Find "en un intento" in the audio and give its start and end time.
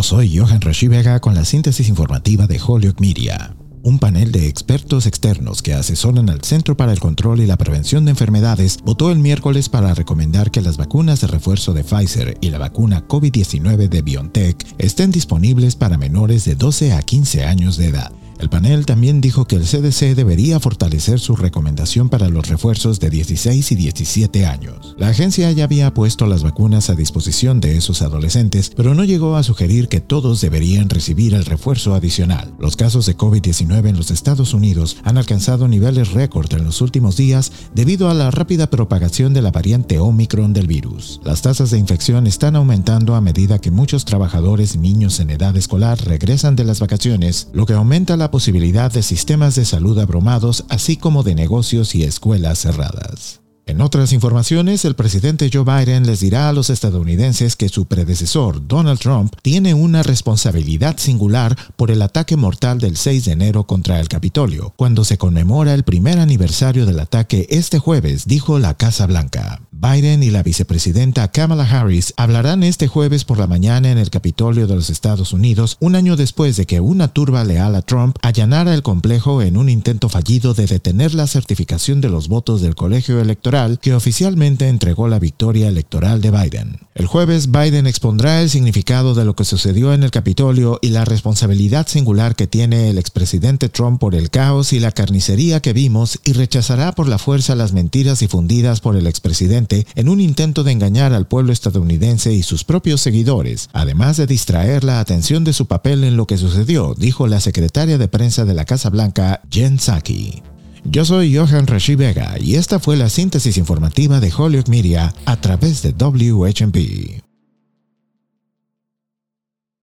79.40-80.10, 99.94-100.64